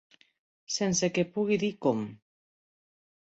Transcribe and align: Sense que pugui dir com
Sense 0.75 1.09
que 1.17 1.25
pugui 1.35 1.59
dir 1.65 1.71
com 1.87 2.01